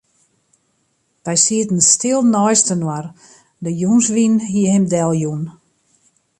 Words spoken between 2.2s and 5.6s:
neistinoar, de jûnswyn hie him deljûn.